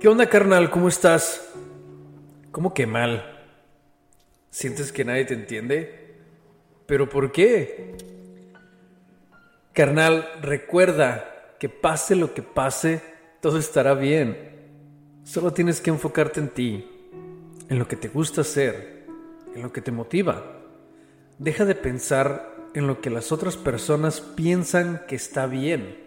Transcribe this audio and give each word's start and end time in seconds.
¿Qué 0.00 0.08
onda, 0.08 0.30
carnal? 0.30 0.70
¿Cómo 0.70 0.88
estás? 0.88 1.46
¿Cómo 2.52 2.72
que 2.72 2.86
mal? 2.86 3.44
¿Sientes 4.48 4.92
que 4.92 5.04
nadie 5.04 5.26
te 5.26 5.34
entiende? 5.34 6.14
¿Pero 6.86 7.10
por 7.10 7.30
qué? 7.32 7.98
Carnal, 9.74 10.26
recuerda 10.40 11.54
que 11.58 11.68
pase 11.68 12.16
lo 12.16 12.32
que 12.32 12.40
pase, 12.40 13.02
todo 13.42 13.58
estará 13.58 13.92
bien. 13.92 15.20
Solo 15.24 15.52
tienes 15.52 15.82
que 15.82 15.90
enfocarte 15.90 16.40
en 16.40 16.48
ti, 16.48 16.90
en 17.68 17.78
lo 17.78 17.86
que 17.86 17.96
te 17.96 18.08
gusta 18.08 18.40
hacer, 18.40 19.04
en 19.54 19.60
lo 19.60 19.70
que 19.70 19.82
te 19.82 19.92
motiva. 19.92 20.62
Deja 21.38 21.66
de 21.66 21.74
pensar 21.74 22.56
en 22.72 22.86
lo 22.86 23.02
que 23.02 23.10
las 23.10 23.32
otras 23.32 23.58
personas 23.58 24.22
piensan 24.22 25.02
que 25.06 25.16
está 25.16 25.44
bien. 25.44 25.98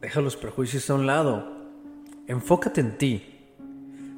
Deja 0.00 0.20
los 0.20 0.36
prejuicios 0.36 0.90
a 0.90 0.94
un 0.94 1.06
lado. 1.06 1.61
Enfócate 2.26 2.80
en 2.80 2.98
ti. 2.98 3.22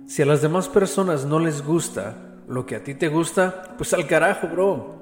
Si 0.06 0.20
a 0.20 0.26
las 0.26 0.42
demás 0.42 0.68
personas 0.68 1.24
no 1.24 1.38
les 1.38 1.62
gusta 1.62 2.42
lo 2.46 2.66
que 2.66 2.77
a 2.77 2.84
ti 2.84 2.94
te 2.94 3.08
gusta, 3.08 3.74
pues 3.78 3.94
al 3.94 4.06
carajo, 4.06 4.48
bro. 4.48 4.94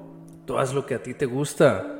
Tú 0.45 0.57
haz 0.57 0.73
lo 0.73 0.85
que 0.85 0.95
a 0.95 1.03
ti 1.03 1.13
te 1.13 1.25
gusta. 1.25 1.99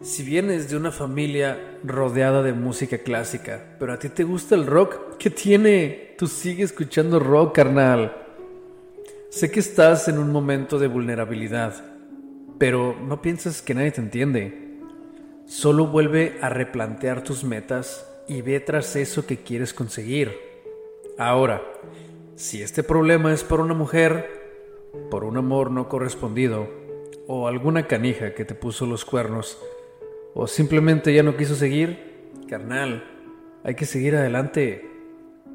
Si 0.00 0.22
vienes 0.22 0.70
de 0.70 0.76
una 0.76 0.92
familia 0.92 1.78
rodeada 1.82 2.42
de 2.42 2.52
música 2.52 2.98
clásica, 2.98 3.76
pero 3.78 3.92
a 3.92 3.98
ti 3.98 4.08
te 4.08 4.22
gusta 4.22 4.54
el 4.54 4.66
rock, 4.66 5.16
¿qué 5.18 5.30
tiene? 5.30 6.14
Tú 6.16 6.28
sigue 6.28 6.62
escuchando 6.62 7.18
rock, 7.18 7.56
carnal. 7.56 8.14
Sé 9.30 9.50
que 9.50 9.60
estás 9.60 10.06
en 10.06 10.18
un 10.18 10.30
momento 10.30 10.78
de 10.78 10.86
vulnerabilidad, 10.86 11.74
pero 12.58 12.94
no 13.00 13.20
piensas 13.20 13.60
que 13.62 13.74
nadie 13.74 13.90
te 13.90 14.00
entiende. 14.00 14.80
Solo 15.46 15.86
vuelve 15.86 16.38
a 16.40 16.48
replantear 16.48 17.22
tus 17.22 17.42
metas 17.42 18.06
y 18.28 18.42
ve 18.42 18.60
tras 18.60 18.96
eso 18.96 19.26
que 19.26 19.38
quieres 19.38 19.72
conseguir. 19.72 20.38
Ahora, 21.18 21.62
si 22.34 22.62
este 22.62 22.82
problema 22.82 23.32
es 23.32 23.44
por 23.44 23.60
una 23.60 23.74
mujer, 23.74 24.90
por 25.10 25.24
un 25.24 25.36
amor 25.36 25.70
no 25.70 25.88
correspondido, 25.88 26.68
o 27.26 27.48
alguna 27.48 27.86
canija 27.86 28.34
que 28.34 28.44
te 28.44 28.54
puso 28.54 28.86
los 28.86 29.04
cuernos, 29.04 29.58
o 30.34 30.46
simplemente 30.46 31.14
ya 31.14 31.22
no 31.22 31.36
quiso 31.36 31.54
seguir, 31.54 32.30
carnal, 32.48 33.04
hay 33.64 33.74
que 33.74 33.86
seguir 33.86 34.16
adelante. 34.16 34.90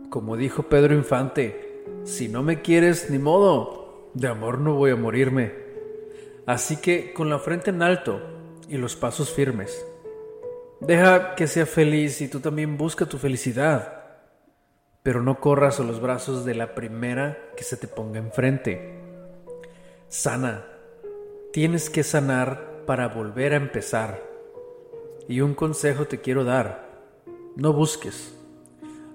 Como 0.09 0.35
dijo 0.35 0.63
Pedro 0.63 0.95
Infante, 0.95 1.83
si 2.03 2.27
no 2.27 2.43
me 2.43 2.61
quieres, 2.61 3.09
ni 3.09 3.19
modo, 3.19 4.09
de 4.13 4.27
amor 4.27 4.59
no 4.59 4.73
voy 4.73 4.91
a 4.91 4.95
morirme. 4.95 5.53
Así 6.45 6.77
que 6.77 7.13
con 7.13 7.29
la 7.29 7.39
frente 7.39 7.69
en 7.69 7.81
alto 7.81 8.19
y 8.67 8.77
los 8.77 8.95
pasos 8.95 9.31
firmes. 9.31 9.85
Deja 10.81 11.35
que 11.35 11.45
sea 11.45 11.67
feliz 11.67 12.21
y 12.21 12.27
tú 12.27 12.39
también 12.39 12.75
busca 12.75 13.05
tu 13.05 13.19
felicidad. 13.19 14.01
Pero 15.03 15.21
no 15.21 15.39
corras 15.39 15.79
a 15.79 15.83
los 15.83 16.01
brazos 16.01 16.43
de 16.43 16.55
la 16.55 16.73
primera 16.73 17.37
que 17.55 17.63
se 17.63 17.77
te 17.77 17.87
ponga 17.87 18.17
enfrente. 18.17 18.99
Sana. 20.07 20.65
Tienes 21.53 21.89
que 21.91 22.03
sanar 22.03 22.83
para 22.87 23.07
volver 23.09 23.53
a 23.53 23.57
empezar. 23.57 24.21
Y 25.27 25.41
un 25.41 25.53
consejo 25.53 26.05
te 26.05 26.19
quiero 26.19 26.43
dar. 26.43 26.89
No 27.55 27.73
busques. 27.73 28.35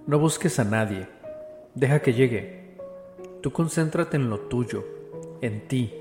No 0.07 0.21
busques 0.21 0.61
a 0.61 0.65
nadie. 0.65 1.09
Deja 1.75 2.01
que 2.01 2.13
llegue. 2.13 2.77
Tú 3.43 3.53
concéntrate 3.53 4.17
en 4.17 4.31
lo 4.31 4.39
tuyo, 4.39 4.85
en 5.41 5.67
ti, 5.67 5.93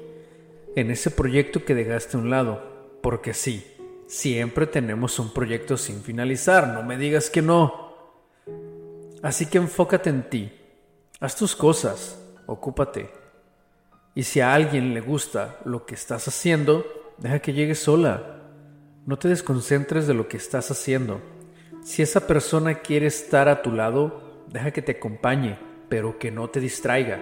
en 0.75 0.91
ese 0.91 1.09
proyecto 1.09 1.65
que 1.65 1.75
dejaste 1.75 2.17
a 2.17 2.19
un 2.19 2.29
lado, 2.29 2.61
porque 3.01 3.33
sí, 3.33 3.74
siempre 4.07 4.67
tenemos 4.67 5.19
un 5.19 5.33
proyecto 5.33 5.77
sin 5.77 6.01
finalizar, 6.01 6.67
no 6.67 6.83
me 6.83 6.97
digas 6.97 7.29
que 7.29 7.41
no. 7.41 7.93
Así 9.21 9.47
que 9.47 9.57
enfócate 9.57 10.09
en 10.09 10.29
ti, 10.29 10.51
haz 11.19 11.35
tus 11.35 11.55
cosas, 11.55 12.19
ocúpate. 12.45 13.09
Y 14.13 14.23
si 14.23 14.39
a 14.39 14.53
alguien 14.53 14.93
le 14.93 15.01
gusta 15.01 15.59
lo 15.66 15.85
que 15.85 15.95
estás 15.95 16.27
haciendo, 16.27 16.85
deja 17.17 17.39
que 17.39 17.53
llegue 17.53 17.75
sola. 17.75 18.41
No 19.05 19.17
te 19.17 19.27
desconcentres 19.27 20.07
de 20.07 20.13
lo 20.13 20.27
que 20.27 20.37
estás 20.37 20.72
haciendo. 20.72 21.22
Si 21.83 22.01
esa 22.01 22.25
persona 22.25 22.75
quiere 22.75 23.07
estar 23.07 23.49
a 23.49 23.61
tu 23.61 23.72
lado, 23.72 24.45
deja 24.47 24.72
que 24.72 24.81
te 24.81 24.93
acompañe, 24.93 25.59
pero 25.89 26.17
que 26.17 26.31
no 26.31 26.49
te 26.49 26.59
distraiga. 26.59 27.19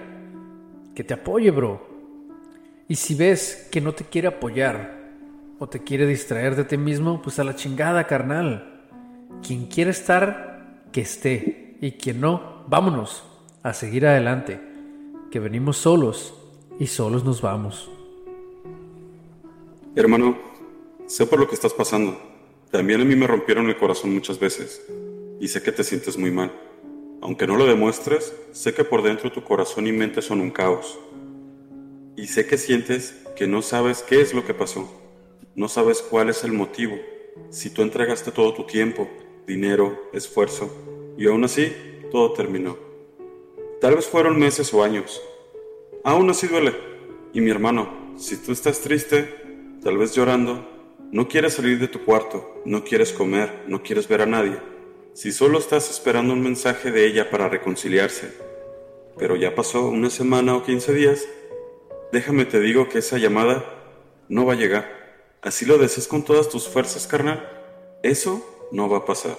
Que 0.95 1.03
te 1.03 1.15
apoye, 1.15 1.51
bro. 1.51 1.89
Y 2.87 2.95
si 2.95 3.15
ves 3.15 3.67
que 3.71 3.81
no 3.81 3.93
te 3.93 4.03
quiere 4.03 4.27
apoyar 4.27 5.02
o 5.59 5.67
te 5.67 5.83
quiere 5.83 6.05
distraer 6.05 6.55
de 6.55 6.63
ti 6.63 6.77
mismo, 6.77 7.21
pues 7.21 7.39
a 7.39 7.43
la 7.43 7.55
chingada, 7.55 8.05
carnal. 8.07 8.83
Quien 9.45 9.67
quiere 9.67 9.91
estar, 9.91 10.83
que 10.91 11.01
esté. 11.01 11.77
Y 11.81 11.93
quien 11.93 12.21
no, 12.21 12.63
vámonos 12.67 13.23
a 13.61 13.73
seguir 13.73 14.05
adelante. 14.05 14.59
Que 15.31 15.39
venimos 15.39 15.77
solos 15.77 16.33
y 16.79 16.87
solos 16.87 17.23
nos 17.23 17.41
vamos. 17.41 17.89
Hermano, 19.95 20.37
sé 21.05 21.25
por 21.25 21.39
lo 21.39 21.47
que 21.47 21.55
estás 21.55 21.73
pasando. 21.73 22.17
También 22.71 23.01
a 23.01 23.05
mí 23.05 23.15
me 23.15 23.27
rompieron 23.27 23.67
el 23.67 23.77
corazón 23.77 24.13
muchas 24.13 24.39
veces. 24.39 24.85
Y 25.39 25.47
sé 25.47 25.61
que 25.61 25.71
te 25.71 25.83
sientes 25.83 26.17
muy 26.17 26.31
mal. 26.31 26.51
Aunque 27.21 27.47
no 27.47 27.55
lo 27.55 27.65
demuestres, 27.65 28.35
sé 28.51 28.73
que 28.73 28.83
por 28.83 29.01
dentro 29.01 29.31
tu 29.31 29.43
corazón 29.43 29.87
y 29.87 29.91
mente 29.91 30.21
son 30.21 30.41
un 30.41 30.51
caos. 30.51 30.99
Y 32.15 32.27
sé 32.27 32.45
que 32.45 32.57
sientes 32.57 33.23
que 33.35 33.47
no 33.47 33.61
sabes 33.61 34.03
qué 34.03 34.21
es 34.21 34.33
lo 34.33 34.45
que 34.45 34.53
pasó, 34.53 34.91
no 35.55 35.67
sabes 35.67 36.01
cuál 36.01 36.29
es 36.29 36.43
el 36.43 36.51
motivo, 36.51 36.95
si 37.49 37.69
tú 37.69 37.81
entregaste 37.81 38.31
todo 38.31 38.53
tu 38.53 38.65
tiempo, 38.65 39.07
dinero, 39.45 40.09
esfuerzo, 40.13 40.69
y 41.17 41.27
aún 41.27 41.43
así 41.43 41.71
todo 42.11 42.33
terminó. 42.33 42.77
Tal 43.81 43.95
vez 43.95 44.07
fueron 44.07 44.39
meses 44.39 44.73
o 44.73 44.83
años. 44.83 45.21
Aún 46.03 46.29
así 46.29 46.47
duele. 46.47 46.73
Y 47.33 47.41
mi 47.41 47.49
hermano, 47.49 48.15
si 48.17 48.37
tú 48.37 48.51
estás 48.51 48.81
triste, 48.81 49.27
tal 49.83 49.97
vez 49.97 50.13
llorando, 50.13 50.67
no 51.11 51.27
quieres 51.27 51.53
salir 51.53 51.79
de 51.79 51.87
tu 51.87 52.03
cuarto, 52.05 52.61
no 52.65 52.83
quieres 52.83 53.11
comer, 53.11 53.63
no 53.67 53.83
quieres 53.83 54.07
ver 54.07 54.21
a 54.21 54.25
nadie, 54.25 54.57
si 55.13 55.31
solo 55.31 55.59
estás 55.59 55.89
esperando 55.89 56.33
un 56.33 56.41
mensaje 56.41 56.91
de 56.91 57.05
ella 57.05 57.29
para 57.29 57.49
reconciliarse, 57.49 58.33
pero 59.17 59.35
ya 59.35 59.53
pasó 59.53 59.87
una 59.87 60.09
semana 60.09 60.55
o 60.55 60.63
15 60.63 60.93
días 60.93 61.27
Déjame 62.13 62.45
te 62.45 62.59
digo 62.59 62.89
que 62.89 62.99
esa 62.99 63.17
llamada 63.17 63.65
no 64.29 64.45
va 64.45 64.53
a 64.53 64.55
llegar. 64.55 64.85
Así 65.43 65.65
lo 65.65 65.77
deseas 65.77 66.07
con 66.07 66.23
todas 66.23 66.49
tus 66.49 66.67
fuerzas, 66.67 67.07
carnal. 67.07 67.47
Eso 68.01 68.41
no 68.71 68.89
va 68.89 68.99
a 68.99 69.05
pasar. 69.05 69.37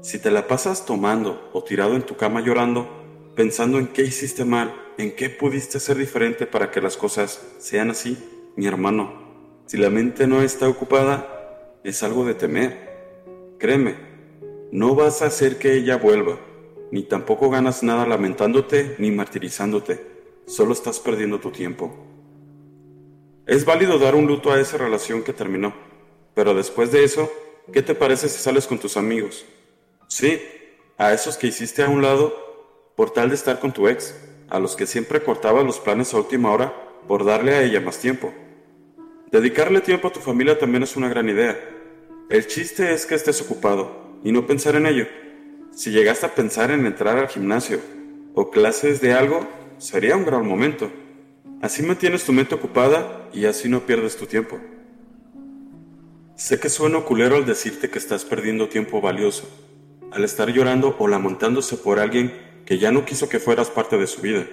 Si 0.00 0.18
te 0.18 0.30
la 0.30 0.46
pasas 0.46 0.86
tomando 0.86 1.50
o 1.52 1.62
tirado 1.62 1.94
en 1.96 2.02
tu 2.02 2.16
cama 2.16 2.40
llorando, 2.40 2.88
pensando 3.34 3.78
en 3.78 3.88
qué 3.88 4.02
hiciste 4.02 4.44
mal, 4.44 4.74
en 4.96 5.14
qué 5.14 5.28
pudiste 5.30 5.78
hacer 5.78 5.96
diferente 5.96 6.46
para 6.46 6.70
que 6.70 6.80
las 6.80 6.96
cosas 6.96 7.40
sean 7.58 7.90
así, 7.90 8.16
mi 8.56 8.66
hermano, 8.66 9.12
si 9.66 9.76
la 9.76 9.90
mente 9.90 10.26
no 10.26 10.40
está 10.42 10.68
ocupada, 10.68 11.78
es 11.84 12.02
algo 12.02 12.24
de 12.24 12.34
temer. 12.34 13.56
Créeme, 13.58 13.96
no 14.72 14.94
vas 14.94 15.22
a 15.22 15.26
hacer 15.26 15.58
que 15.58 15.74
ella 15.74 15.96
vuelva, 15.96 16.38
ni 16.90 17.02
tampoco 17.02 17.50
ganas 17.50 17.82
nada 17.82 18.06
lamentándote 18.06 18.96
ni 18.98 19.10
martirizándote 19.10 20.18
solo 20.48 20.72
estás 20.72 20.98
perdiendo 20.98 21.38
tu 21.38 21.50
tiempo. 21.50 21.92
Es 23.48 23.64
válido 23.64 23.98
dar 23.98 24.14
un 24.14 24.26
luto 24.26 24.52
a 24.52 24.60
esa 24.60 24.76
relación 24.76 25.22
que 25.22 25.32
terminó, 25.32 25.72
pero 26.34 26.52
después 26.52 26.92
de 26.92 27.02
eso, 27.02 27.32
¿qué 27.72 27.80
te 27.80 27.94
parece 27.94 28.28
si 28.28 28.38
sales 28.38 28.66
con 28.66 28.78
tus 28.78 28.98
amigos? 28.98 29.46
Sí, 30.06 30.42
a 30.98 31.14
esos 31.14 31.38
que 31.38 31.46
hiciste 31.46 31.82
a 31.82 31.88
un 31.88 32.02
lado 32.02 32.92
por 32.94 33.10
tal 33.10 33.30
de 33.30 33.36
estar 33.36 33.58
con 33.58 33.72
tu 33.72 33.88
ex, 33.88 34.14
a 34.50 34.58
los 34.58 34.76
que 34.76 34.86
siempre 34.86 35.22
cortabas 35.22 35.64
los 35.64 35.80
planes 35.80 36.12
a 36.12 36.18
última 36.18 36.52
hora 36.52 36.74
por 37.08 37.24
darle 37.24 37.54
a 37.54 37.62
ella 37.62 37.80
más 37.80 37.98
tiempo. 37.98 38.34
Dedicarle 39.32 39.80
tiempo 39.80 40.08
a 40.08 40.12
tu 40.12 40.20
familia 40.20 40.58
también 40.58 40.82
es 40.82 40.94
una 40.94 41.08
gran 41.08 41.30
idea. 41.30 41.58
El 42.28 42.46
chiste 42.48 42.92
es 42.92 43.06
que 43.06 43.14
estés 43.14 43.40
ocupado 43.40 44.18
y 44.24 44.30
no 44.30 44.46
pensar 44.46 44.76
en 44.76 44.84
ello. 44.84 45.06
Si 45.72 45.90
llegaste 45.90 46.26
a 46.26 46.34
pensar 46.34 46.70
en 46.70 46.84
entrar 46.84 47.16
al 47.16 47.28
gimnasio 47.28 47.80
o 48.34 48.50
clases 48.50 49.00
de 49.00 49.14
algo, 49.14 49.48
sería 49.78 50.16
un 50.16 50.26
gran 50.26 50.46
momento. 50.46 50.92
Así 51.60 51.82
mantienes 51.82 52.24
tu 52.24 52.32
mente 52.32 52.54
ocupada 52.54 53.28
y 53.32 53.46
así 53.46 53.68
no 53.68 53.84
pierdes 53.84 54.16
tu 54.16 54.26
tiempo. 54.26 54.60
Sé 56.36 56.60
que 56.60 56.68
suena 56.68 57.00
culero 57.00 57.34
al 57.34 57.46
decirte 57.46 57.90
que 57.90 57.98
estás 57.98 58.24
perdiendo 58.24 58.68
tiempo 58.68 59.00
valioso, 59.00 59.48
al 60.12 60.22
estar 60.22 60.48
llorando 60.50 60.94
o 60.98 61.08
lamentándose 61.08 61.76
por 61.76 61.98
alguien 61.98 62.32
que 62.64 62.78
ya 62.78 62.92
no 62.92 63.04
quiso 63.04 63.28
que 63.28 63.40
fueras 63.40 63.70
parte 63.70 63.98
de 63.98 64.06
su 64.06 64.20
vida. 64.20 64.46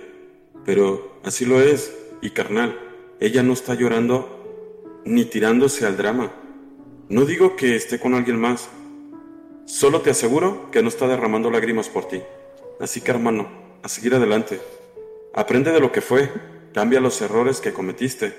Pero 0.65 1.19
así 1.23 1.45
lo 1.45 1.61
es, 1.61 1.93
y 2.21 2.31
carnal, 2.31 2.79
ella 3.19 3.43
no 3.43 3.53
está 3.53 3.75
llorando 3.75 5.01
ni 5.05 5.25
tirándose 5.25 5.85
al 5.85 5.97
drama. 5.97 6.31
No 7.07 7.25
digo 7.25 7.55
que 7.55 7.75
esté 7.75 7.99
con 7.99 8.15
alguien 8.15 8.39
más, 8.39 8.67
solo 9.65 10.01
te 10.01 10.09
aseguro 10.09 10.71
que 10.71 10.81
no 10.81 10.89
está 10.89 11.07
derramando 11.07 11.51
lágrimas 11.51 11.87
por 11.87 12.07
ti. 12.07 12.23
Así 12.79 12.99
que 12.99 13.11
hermano, 13.11 13.47
a 13.83 13.89
seguir 13.89 14.15
adelante. 14.15 14.59
Aprende 15.35 15.71
de 15.71 15.79
lo 15.79 15.91
que 15.91 16.01
fue, 16.01 16.31
cambia 16.75 16.99
los 16.99 17.21
errores 17.21 17.61
que 17.61 17.71
cometiste, 17.71 18.33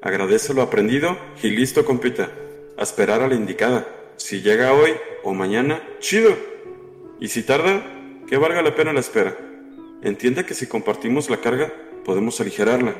agradece 0.00 0.54
lo 0.54 0.62
aprendido 0.62 1.14
y 1.42 1.50
listo, 1.50 1.84
compita. 1.84 2.30
A 2.78 2.84
esperar 2.84 3.20
a 3.20 3.28
la 3.28 3.34
indicada. 3.34 3.86
Si 4.16 4.40
llega 4.40 4.72
hoy 4.72 4.92
o 5.22 5.34
mañana, 5.34 5.82
chido. 5.98 6.34
Y 7.20 7.28
si 7.28 7.42
tarda, 7.42 7.84
que 8.26 8.38
valga 8.38 8.62
la 8.62 8.74
pena 8.74 8.94
la 8.94 9.00
espera. 9.00 9.36
Entiende 10.02 10.46
que 10.46 10.54
si 10.54 10.66
compartimos 10.66 11.28
la 11.28 11.42
carga, 11.42 11.70
podemos 12.02 12.40
aligerarla. 12.40 12.94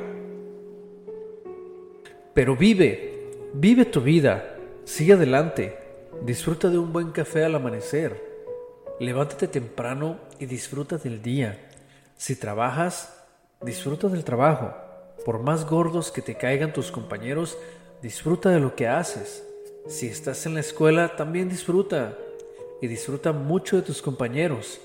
Pero 2.35 2.55
vive, 2.55 3.31
vive 3.51 3.85
tu 3.85 3.99
vida, 3.99 4.59
sigue 4.83 5.13
adelante, 5.13 5.75
disfruta 6.21 6.69
de 6.69 6.77
un 6.77 6.93
buen 6.93 7.09
café 7.09 7.43
al 7.43 7.55
amanecer, 7.55 8.23
levántate 8.99 9.47
temprano 9.47 10.19
y 10.37 10.45
disfruta 10.45 10.99
del 10.99 11.23
día. 11.23 11.67
Si 12.15 12.35
trabajas, 12.35 13.25
disfruta 13.59 14.07
del 14.07 14.23
trabajo. 14.23 14.82
Por 15.25 15.39
más 15.39 15.65
gordos 15.65 16.11
que 16.11 16.21
te 16.21 16.35
caigan 16.35 16.73
tus 16.73 16.91
compañeros, 16.91 17.57
disfruta 18.01 18.49
de 18.49 18.59
lo 18.59 18.75
que 18.75 18.87
haces. 18.87 19.47
Si 19.87 20.07
estás 20.07 20.45
en 20.45 20.53
la 20.53 20.59
escuela, 20.59 21.15
también 21.15 21.49
disfruta. 21.49 22.17
Y 22.81 22.87
disfruta 22.87 23.31
mucho 23.31 23.77
de 23.77 23.81
tus 23.81 24.01
compañeros, 24.01 24.81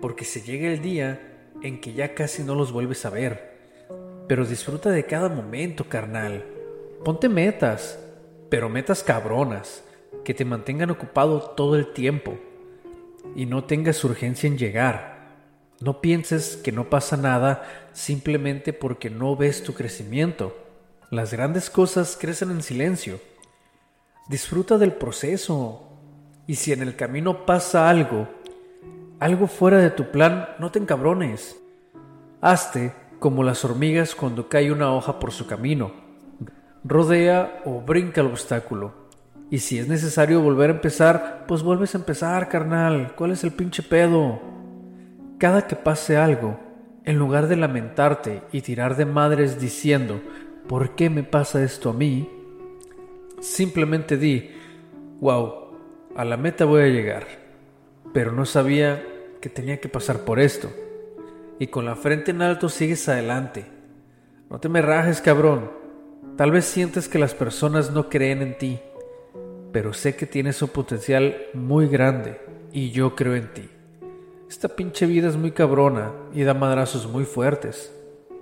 porque 0.00 0.24
se 0.24 0.40
llega 0.40 0.72
el 0.72 0.80
día 0.80 1.50
en 1.62 1.80
que 1.80 1.92
ya 1.92 2.14
casi 2.14 2.42
no 2.42 2.54
los 2.54 2.72
vuelves 2.72 3.04
a 3.04 3.10
ver. 3.10 3.52
Pero 4.26 4.46
disfruta 4.46 4.90
de 4.90 5.04
cada 5.04 5.28
momento, 5.28 5.88
carnal. 5.88 6.44
Ponte 7.04 7.28
metas, 7.28 7.98
pero 8.48 8.68
metas 8.68 9.02
cabronas, 9.02 9.84
que 10.24 10.32
te 10.32 10.44
mantengan 10.44 10.90
ocupado 10.90 11.40
todo 11.56 11.76
el 11.76 11.92
tiempo. 11.92 12.38
Y 13.36 13.44
no 13.44 13.64
tengas 13.64 14.02
urgencia 14.04 14.46
en 14.46 14.56
llegar. 14.56 15.11
No 15.82 16.00
pienses 16.00 16.56
que 16.56 16.70
no 16.70 16.88
pasa 16.88 17.16
nada 17.16 17.64
simplemente 17.92 18.72
porque 18.72 19.10
no 19.10 19.34
ves 19.34 19.64
tu 19.64 19.74
crecimiento. 19.74 20.56
Las 21.10 21.32
grandes 21.32 21.70
cosas 21.70 22.16
crecen 22.16 22.52
en 22.52 22.62
silencio. 22.62 23.18
Disfruta 24.28 24.78
del 24.78 24.92
proceso. 24.92 25.82
Y 26.46 26.54
si 26.54 26.72
en 26.72 26.82
el 26.82 26.94
camino 26.94 27.46
pasa 27.46 27.90
algo, 27.90 28.28
algo 29.18 29.48
fuera 29.48 29.78
de 29.78 29.90
tu 29.90 30.12
plan, 30.12 30.50
no 30.60 30.70
te 30.70 30.78
encabrones. 30.78 31.56
Hazte 32.40 32.94
como 33.18 33.42
las 33.42 33.64
hormigas 33.64 34.14
cuando 34.14 34.48
cae 34.48 34.70
una 34.70 34.92
hoja 34.92 35.18
por 35.18 35.32
su 35.32 35.48
camino. 35.48 35.90
Rodea 36.84 37.60
o 37.64 37.80
brinca 37.80 38.20
el 38.20 38.28
obstáculo. 38.28 38.92
Y 39.50 39.58
si 39.58 39.80
es 39.80 39.88
necesario 39.88 40.42
volver 40.42 40.70
a 40.70 40.74
empezar, 40.74 41.44
pues 41.48 41.64
vuelves 41.64 41.96
a 41.96 41.98
empezar, 41.98 42.48
carnal. 42.48 43.16
¿Cuál 43.16 43.32
es 43.32 43.42
el 43.42 43.50
pinche 43.50 43.82
pedo? 43.82 44.61
Cada 45.42 45.66
que 45.66 45.74
pase 45.74 46.16
algo, 46.16 46.56
en 47.04 47.18
lugar 47.18 47.48
de 47.48 47.56
lamentarte 47.56 48.42
y 48.52 48.60
tirar 48.60 48.94
de 48.94 49.06
madres 49.06 49.60
diciendo, 49.60 50.20
¿por 50.68 50.94
qué 50.94 51.10
me 51.10 51.24
pasa 51.24 51.64
esto 51.64 51.90
a 51.90 51.92
mí? 51.92 52.30
Simplemente 53.40 54.16
di, 54.16 54.52
wow, 55.18 55.52
a 56.14 56.24
la 56.24 56.36
meta 56.36 56.64
voy 56.64 56.82
a 56.82 56.86
llegar, 56.86 57.26
pero 58.14 58.30
no 58.30 58.46
sabía 58.46 59.04
que 59.40 59.48
tenía 59.48 59.80
que 59.80 59.88
pasar 59.88 60.20
por 60.20 60.38
esto. 60.38 60.70
Y 61.58 61.66
con 61.66 61.86
la 61.86 61.96
frente 61.96 62.30
en 62.30 62.40
alto 62.40 62.68
sigues 62.68 63.08
adelante. 63.08 63.64
No 64.48 64.60
te 64.60 64.68
me 64.68 64.80
rajes, 64.80 65.20
cabrón. 65.20 65.72
Tal 66.36 66.52
vez 66.52 66.66
sientes 66.66 67.08
que 67.08 67.18
las 67.18 67.34
personas 67.34 67.90
no 67.90 68.08
creen 68.08 68.42
en 68.42 68.58
ti, 68.58 68.78
pero 69.72 69.92
sé 69.92 70.14
que 70.14 70.26
tienes 70.26 70.62
un 70.62 70.68
potencial 70.68 71.36
muy 71.52 71.88
grande 71.88 72.40
y 72.70 72.92
yo 72.92 73.16
creo 73.16 73.34
en 73.34 73.52
ti. 73.52 73.71
Esta 74.52 74.68
pinche 74.68 75.06
vida 75.06 75.28
es 75.30 75.36
muy 75.36 75.52
cabrona 75.52 76.12
y 76.34 76.42
da 76.42 76.52
madrazos 76.52 77.06
muy 77.06 77.24
fuertes, 77.24 77.90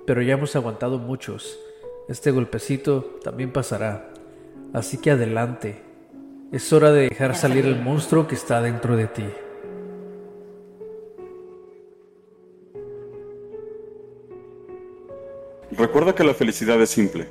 pero 0.09 0.21
ya 0.21 0.35
hemos 0.35 0.57
aguantado 0.57 0.99
muchos. 0.99 1.57
Este 2.09 2.33
golpecito 2.33 3.21
también 3.23 3.53
pasará. 3.53 4.12
Así 4.73 4.99
que 4.99 5.12
adelante. 5.12 5.81
Es 6.51 6.73
hora 6.73 6.91
de 6.91 7.11
dejar 7.11 7.37
salir 7.37 7.65
el 7.65 7.81
monstruo 7.81 8.27
que 8.27 8.35
está 8.35 8.61
dentro 8.61 8.97
de 8.97 9.07
ti. 9.07 9.25
Recuerda 15.71 16.17
que 16.17 16.25
la 16.25 16.35
felicidad 16.35 16.83
es 16.83 16.91
simple. 16.91 17.29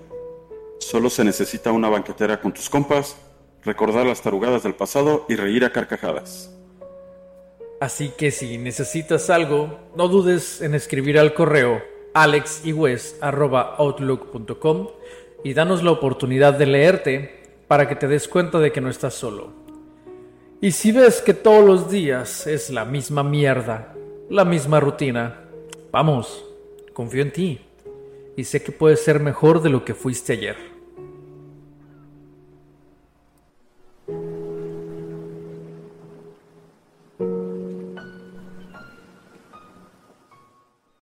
Solo 0.77 1.09
se 1.09 1.25
necesita 1.25 1.73
una 1.73 1.89
banquetera 1.89 2.39
con 2.39 2.53
tus 2.53 2.69
compas, 2.69 3.17
recordar 3.65 4.05
las 4.05 4.21
tarugadas 4.21 4.63
del 4.63 4.73
pasado 4.73 5.25
y 5.27 5.35
reír 5.35 5.65
a 5.65 5.73
carcajadas. 5.73 6.55
Así 7.79 8.09
que 8.09 8.31
si 8.31 8.57
necesitas 8.57 9.29
algo, 9.29 9.79
no 9.95 10.09
dudes 10.09 10.61
en 10.61 10.75
escribir 10.75 11.17
al 11.17 11.33
correo 11.33 11.81
alexyes.outlook.com 12.13 14.87
y 15.43 15.53
danos 15.53 15.83
la 15.83 15.91
oportunidad 15.91 16.55
de 16.55 16.65
leerte 16.65 17.39
para 17.67 17.87
que 17.87 17.95
te 17.95 18.07
des 18.07 18.27
cuenta 18.27 18.57
de 18.59 18.73
que 18.73 18.81
no 18.81 18.89
estás 18.89 19.13
solo. 19.13 19.53
Y 20.59 20.71
si 20.71 20.91
ves 20.91 21.21
que 21.21 21.33
todos 21.33 21.63
los 21.63 21.89
días 21.89 22.45
es 22.47 22.69
la 22.69 22.83
misma 22.83 23.23
mierda, 23.23 23.95
la 24.29 24.43
misma 24.43 24.81
rutina, 24.81 25.45
vamos, 25.91 26.43
confío 26.91 27.21
en 27.21 27.31
ti 27.31 27.61
y 28.35 28.43
sé 28.43 28.61
que 28.61 28.73
puedes 28.73 29.01
ser 29.01 29.21
mejor 29.21 29.61
de 29.61 29.69
lo 29.69 29.85
que 29.85 29.93
fuiste 29.93 30.33
ayer. 30.33 30.57